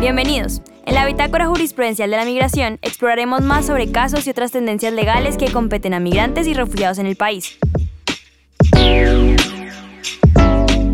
Bienvenidos. 0.00 0.62
En 0.86 0.94
la 0.94 1.04
Bitácora 1.06 1.48
Jurisprudencial 1.48 2.08
de 2.08 2.16
la 2.16 2.24
Migración 2.24 2.78
exploraremos 2.82 3.40
más 3.40 3.66
sobre 3.66 3.90
casos 3.90 4.24
y 4.28 4.30
otras 4.30 4.52
tendencias 4.52 4.92
legales 4.92 5.36
que 5.36 5.50
competen 5.50 5.92
a 5.92 5.98
migrantes 5.98 6.46
y 6.46 6.54
refugiados 6.54 6.98
en 6.98 7.06
el 7.06 7.16
país. 7.16 7.58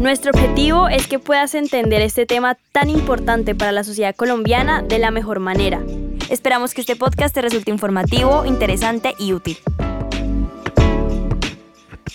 Nuestro 0.00 0.32
objetivo 0.32 0.88
es 0.88 1.06
que 1.06 1.20
puedas 1.20 1.54
entender 1.54 2.02
este 2.02 2.26
tema 2.26 2.56
tan 2.72 2.90
importante 2.90 3.54
para 3.54 3.70
la 3.70 3.84
sociedad 3.84 4.16
colombiana 4.16 4.82
de 4.82 4.98
la 4.98 5.12
mejor 5.12 5.38
manera. 5.38 5.80
Esperamos 6.28 6.74
que 6.74 6.80
este 6.80 6.96
podcast 6.96 7.32
te 7.32 7.40
resulte 7.40 7.70
informativo, 7.70 8.46
interesante 8.46 9.14
y 9.16 9.32
útil. 9.32 9.58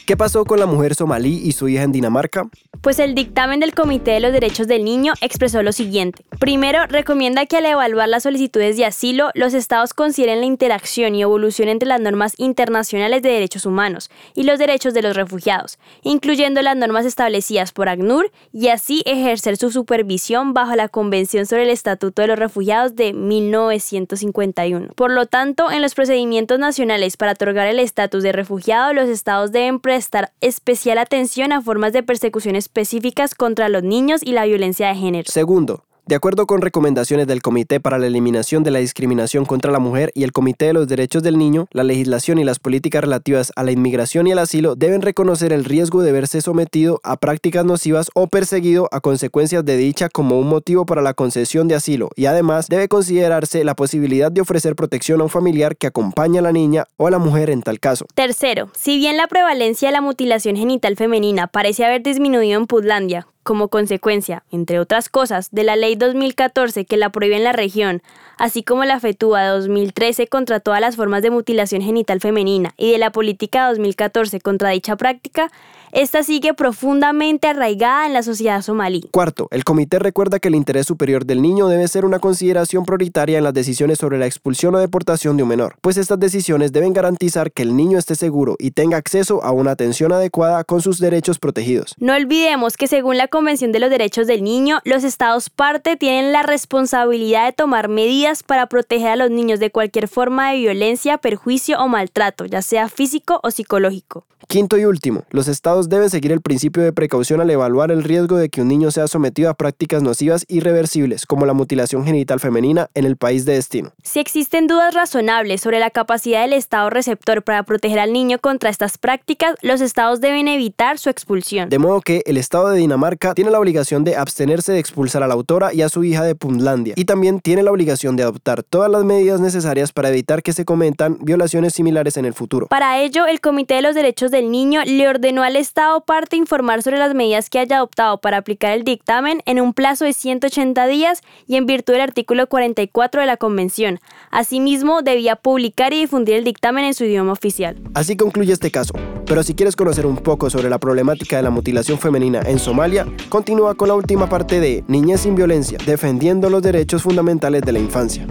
¿Qué 0.05 0.18
pasó 0.18 0.43
con 0.43 0.59
la 0.59 0.65
mujer 0.65 0.95
somalí 0.95 1.47
y 1.47 1.54
su 1.54 1.70
hija 1.70 1.84
en 1.84 1.93
Dinamarca? 1.93 2.50
Pues 2.84 3.00
el 3.00 3.15
dictamen 3.15 3.61
del 3.61 3.73
Comité 3.73 4.11
de 4.11 4.20
los 4.20 4.34
Derechos 4.34 4.68
del 4.68 4.84
Niño 4.84 5.13
expresó 5.21 5.63
lo 5.63 5.71
siguiente. 5.71 6.25
Primero, 6.38 6.86
recomienda 6.86 7.45
que 7.45 7.55
al 7.55 7.66
evaluar 7.66 8.09
las 8.09 8.23
solicitudes 8.23 8.76
de 8.76 8.84
asilo, 8.84 9.31
los 9.35 9.53
estados 9.53 9.94
consideren 9.94 10.41
la 10.41 10.48
interacción 10.48 11.16
y 11.16 11.21
evolución 11.21 11.70
entre 11.70 11.88
las 11.88 12.02
normas 12.02 12.34
internacionales 12.35 13.21
de 13.21 13.30
derechos 13.30 13.66
humanos 13.66 14.12
y 14.35 14.43
los 14.43 14.59
derechos 14.59 14.93
de 14.93 15.02
los 15.02 15.16
refugiados, 15.16 15.80
incluyendo 16.02 16.62
las 16.62 16.76
normas 16.76 17.05
establecidas 17.05 17.71
por 17.71 17.88
ACNUR, 17.88 18.34
y 18.52 18.67
así 18.67 19.02
ejercer 19.05 19.55
su 19.55 19.71
supervisión 19.71 20.54
bajo 20.54 20.76
la 20.76 20.90
Convención 20.90 21.45
sobre 21.45 21.63
el 21.63 21.70
Estatuto 21.70 22.21
de 22.21 22.27
los 22.27 22.38
Refugiados 22.38 22.98
de 22.98 23.13
1951. 23.13 24.90
Por 24.95 25.12
lo 25.12 25.26
tanto, 25.26 25.71
en 25.71 25.81
los 25.81 25.95
procedimientos 25.95 26.59
nacionales 26.59 27.15
para 27.15 27.31
otorgar 27.31 27.68
el 27.68 27.79
estatus 27.79 28.23
de 28.23 28.34
refugiado, 28.34 28.91
los 28.91 29.07
estados 29.07 29.54
deben 29.54 29.79
prestar 29.79 30.34
especial 30.41 30.98
atención 30.98 31.54
a 31.54 31.62
formas 31.62 31.93
de 31.93 32.04
persecución 32.04 32.57
específicas 32.73 33.36
contra 33.36 33.70
los 33.70 33.84
niños 33.84 34.22
y 34.23 34.32
la 34.32 34.45
violencia 34.45 34.88
de 34.88 34.95
género. 34.95 35.32
Segundo, 35.32 35.84
de 36.05 36.16
acuerdo 36.16 36.45
con 36.48 36.62
recomendaciones 36.62 37.27
del 37.27 37.41
Comité 37.41 37.80
para 37.80 37.98
la 37.98 38.07
Eliminación 38.07 38.63
de 38.63 38.71
la 38.71 38.80
Discriminación 38.80 39.46
contra 39.46 39.71
la 39.71 39.79
Mujer 39.79 40.12
y 40.13 40.23
el 40.23 40.34
Comité 40.34 40.65
de 40.65 40.73
los 40.73 40.87
Derechos 40.87 41.23
del 41.23 41.37
Niño, 41.37 41.68
la 41.71 41.84
legislación 41.84 42.40
y 42.40 42.43
las 42.43 42.59
políticas 42.59 43.01
relativas 43.01 43.54
a 43.55 43.63
la 43.63 43.71
inmigración 43.71 44.27
y 44.27 44.31
el 44.31 44.40
asilo 44.40 44.76
deben 44.76 45.01
reconocer 45.01 45.54
el 45.54 45.63
riesgo 45.63 46.01
de 46.01 46.12
verse 46.12 46.41
sometido 46.41 46.99
a 47.04 47.15
prácticas 47.15 47.63
nocivas 47.63 48.09
o 48.15 48.27
perseguido 48.27 48.90
a 48.91 48.99
consecuencias 48.99 49.63
de 49.63 49.77
dicha 49.77 50.09
como 50.09 50.37
un 50.40 50.49
motivo 50.49 50.85
para 50.85 51.01
la 51.01 51.13
concesión 51.13 51.70
de 51.70 51.76
asilo 51.76 52.09
y 52.18 52.26
además 52.26 52.68
debe 52.68 52.90
considerarse 52.90 53.63
la 53.63 53.76
posibilidad 53.76 54.29
de 54.29 54.41
ofrecer 54.41 54.76
protección 54.76 55.21
a 55.21 55.24
un 55.24 55.29
familiar 55.29 55.77
que 55.77 55.87
acompañe 55.87 56.40
a 56.40 56.41
la 56.41 56.51
niña 56.51 56.85
o 56.98 57.07
a 57.07 57.12
la 57.12 57.18
mujer 57.18 57.49
en 57.49 57.62
tal 57.62 57.79
caso. 57.79 58.05
Tercero, 58.13 58.70
si 58.76 58.98
bien 58.98 59.15
la 59.15 59.27
prevalencia 59.27 59.87
de 59.87 59.93
la 59.93 60.01
mutilación 60.01 60.57
genital 60.57 60.98
femenina 60.98 61.48
parece 61.48 61.85
haber 61.85 62.04
disminuido 62.04 62.59
en 62.59 62.68
Putlandia, 62.68 63.27
como 63.44 63.68
consecuencia, 63.68 64.44
entre 64.52 64.80
otras 64.80 65.09
cosas, 65.09 65.50
de 65.52 65.63
la 65.63 65.75
Ley 65.75 65.96
2014 65.96 66.86
que 66.86 66.97
la 66.97 67.12
prohíbe 67.12 67.36
en 67.36 67.44
la 67.44 67.52
región, 67.52 68.02
así 68.38 68.63
como 68.63 68.86
la 68.86 69.00
FETUA 69.00 69.47
2013 69.47 70.28
contra 70.28 70.59
todas 70.59 70.81
las 70.81 70.96
formas 70.96 71.22
de 71.22 71.30
mutilación 71.30 71.81
genital 71.81 72.19
femenina 72.19 72.74
y 72.78 72.91
de 72.91 72.97
la 72.97 73.12
Política 73.12 73.68
2014 73.68 74.40
contra 74.41 74.69
dicha 74.69 74.96
práctica, 74.96 75.52
esta 75.91 76.24
sigue 76.24 76.56
profundamente 76.56 77.47
arraigada 77.47 78.08
en 78.08 78.14
la 78.14 78.24
sociedad 78.24 78.64
somalí. 78.64 79.09
Cuarto, 79.12 79.47
el 79.52 79.64
comité 79.64 80.00
recuerda 80.00 80.40
que 80.40 80.47
el 80.47 80.56
interés 80.56 80.88
superior 80.88 81.25
del 81.25 81.41
niño 81.41 81.68
debe 81.68 81.88
ser 81.88 82.03
una 82.03 82.18
consideración 82.18 82.84
prioritaria 82.84 83.38
en 83.38 83.44
las 83.44 83.53
decisiones 83.53 84.00
sobre 84.00 84.18
la 84.18 84.25
expulsión 84.25 84.74
o 84.74 84.80
deportación 84.80 85.38
de 85.38 85.44
un 85.44 85.50
menor, 85.50 85.75
pues 85.81 85.97
estas 85.97 86.19
decisiones 86.19 86.72
deben 86.72 86.94
garantizar 86.94 87.52
que 87.52 87.62
el 87.62 87.75
niño 87.75 88.00
esté 88.00 88.16
seguro 88.16 88.56
y 88.58 88.72
tenga 88.72 88.97
acceso 88.97 89.44
a 89.44 89.52
una 89.52 89.72
atención 89.72 90.12
adecuada 90.12 90.64
con 90.64 90.81
sus 90.81 91.00
derechos 91.00 91.38
protegidos. 91.38 91.94
No 92.00 92.14
olvidemos 92.14 92.75
que 92.75 92.88
según 92.88 93.18
la 93.18 93.28
Convención 93.34 93.72
de 93.72 93.79
los 93.79 93.89
Derechos 93.89 94.28
del 94.28 94.44
Niño, 94.44 94.79
los 94.84 95.03
estados 95.03 95.50
parte 95.50 95.97
tienen 95.97 96.31
la 96.31 96.44
responsabilidad 96.44 97.47
de 97.47 97.51
tomar 97.51 97.88
medidas 97.88 98.44
para 98.44 98.67
proteger 98.67 99.07
a 99.07 99.16
los 99.16 99.31
niños 99.31 99.59
de 99.59 99.72
cualquier 99.72 100.07
forma 100.07 100.51
de 100.51 100.59
violencia, 100.59 101.17
perjuicio 101.17 101.79
o 101.79 101.88
maltrato, 101.88 102.45
ya 102.45 102.62
sea 102.62 102.90
físico 102.90 103.40
o 103.41 103.50
psicológico. 103.50 104.28
Quinto 104.47 104.78
y 104.78 104.85
último, 104.85 105.24
los 105.31 105.47
estados 105.47 105.90
deben 105.90 106.09
seguir 106.09 106.31
el 106.31 106.41
principio 106.41 106.84
de 106.84 106.94
precaución 106.94 107.41
al 107.41 107.50
evaluar 107.50 107.91
el 107.91 108.03
riesgo 108.03 108.38
de 108.38 108.50
que 108.50 108.62
un 108.62 108.68
niño 108.68 108.91
sea 108.91 109.08
sometido 109.08 109.50
a 109.50 109.53
prácticas 109.53 110.03
nocivas 110.03 110.46
irreversibles, 110.47 111.25
como 111.25 111.46
la 111.46 111.53
mutilación 111.53 112.06
genital 112.06 112.40
femenina 112.40 112.90
en 112.94 113.06
el 113.06 113.18
país 113.18 113.46
de 113.46 113.53
destino. 113.53 113.94
Si 114.03 114.19
existen 114.19 114.68
dudas 114.68 114.94
razonables 114.94 115.62
sobre 115.62 115.79
la 115.79 115.90
capacidad 115.90 116.41
del 116.41 116.53
estado 116.53 116.90
receptor 116.90 117.44
para 117.44 117.63
proteger 117.63 118.00
al 118.00 118.13
niño 118.13 118.38
contra 118.38 118.69
estas 118.69 118.97
prácticas, 118.97 119.56
los 119.62 119.81
estados 119.81 120.22
deben 120.22 120.47
evitar 120.47 121.00
su 121.00 121.09
expulsión. 121.09 121.69
De 121.69 121.79
modo 121.79 122.02
que 122.02 122.22
el 122.25 122.38
estado 122.38 122.69
de 122.69 122.78
Dinamarca 123.23 123.35
tiene 123.35 123.51
la 123.51 123.59
obligación 123.59 124.03
de 124.03 124.17
abstenerse 124.17 124.73
de 124.73 124.79
expulsar 124.79 125.23
a 125.23 125.28
la 125.28 125.34
autora 125.34 125.73
y 125.73 125.81
a 125.81 125.88
su 125.88 126.03
hija 126.03 126.23
de 126.23 126.35
Puntlandia, 126.35 126.94
y 126.97 127.06
también 127.06 127.39
tiene 127.39 127.63
la 127.63 127.72
obligación 127.72 128.17
de 128.17 128.23
adoptar 128.23 128.63
todas 128.63 128.91
las 128.91 129.06
medidas 129.06 129.39
necesarias 129.39 129.94
para 129.94 130.09
evitar 130.09 130.44
que 130.44 130.51
se 130.51 130.66
cometan 130.66 131.17
violaciones 131.22 131.73
similares 131.73 132.17
en 132.17 132.25
el 132.25 132.34
futuro. 132.34 132.67
Para 132.67 133.00
ello, 133.00 133.25
el 133.25 133.39
Comité 133.39 133.75
de 133.75 133.81
los 133.81 133.95
Derechos 133.95 134.29
del 134.29 134.51
Niño 134.51 134.81
le 134.85 135.07
ordenó 135.07 135.44
al 135.44 135.56
Estado 135.56 136.01
parte 136.01 136.35
informar 136.35 136.84
sobre 136.84 136.97
las 136.97 137.13
medidas 137.13 137.50
que 137.50 137.59
haya 137.59 137.78
adoptado 137.78 138.19
para 138.19 138.38
aplicar 138.38 138.73
el 138.73 138.84
dictamen 138.84 139.41
en 139.45 139.61
un 139.61 139.73
plazo 139.73 140.03
de 140.03 140.13
180 140.13 140.85
días 140.88 141.22
y 141.47 141.55
en 141.55 141.66
virtud 141.66 141.94
del 141.94 142.01
artículo 142.01 142.47
44 142.47 143.22
de 143.22 143.28
la 143.28 143.38
Convención. 143.38 144.00
Asimismo, 144.31 145.01
debía 145.01 145.38
publicar 145.38 145.94
y 145.94 146.01
difundir 146.01 146.35
el 146.35 146.44
dictamen 146.44 146.84
en 146.85 146.94
su 146.94 147.05
idioma 147.05 147.31
oficial. 147.31 147.78
Así 147.94 148.17
concluye 148.17 148.51
este 148.51 148.72
caso. 148.72 148.94
Pero 149.25 149.41
si 149.44 149.53
quieres 149.53 149.75
conocer 149.75 150.05
un 150.05 150.17
poco 150.17 150.50
sobre 150.50 150.69
la 150.69 150.78
problemática 150.78 151.38
de 151.38 151.44
la 151.44 151.50
mutilación 151.50 151.97
femenina 151.97 152.41
en 152.45 152.59
Somalia, 152.59 153.07
continúa 153.29 153.75
con 153.75 153.88
la 153.88 153.96
última 153.96 154.28
parte 154.28 154.59
de 154.59 154.84
Niñez 154.88 155.22
sin 155.22 155.35
violencia, 155.35 155.78
defendiendo 155.85 156.50
los 156.50 156.62
derechos 156.62 157.03
fundamentales 157.03 157.62
de 157.63 157.72
la 157.72 157.79
infancia. 157.79 158.28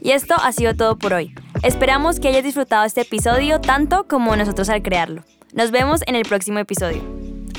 Y 0.00 0.10
esto 0.10 0.34
ha 0.42 0.52
sido 0.52 0.74
todo 0.74 0.98
por 0.98 1.14
hoy. 1.14 1.34
Esperamos 1.62 2.20
que 2.20 2.28
hayas 2.28 2.44
disfrutado 2.44 2.84
este 2.84 3.00
episodio 3.00 3.60
tanto 3.60 4.06
como 4.06 4.36
nosotros 4.36 4.68
al 4.68 4.82
crearlo. 4.82 5.24
Nos 5.54 5.70
vemos 5.70 6.02
en 6.06 6.14
el 6.14 6.24
próximo 6.24 6.58
episodio. 6.58 7.00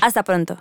Hasta 0.01 0.23
pronto. 0.23 0.57